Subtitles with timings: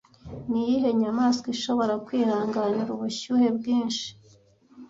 [0.49, 4.07] Ni iyihe nyamaswa ishobora kwihanganira ubushyuhe bwinshi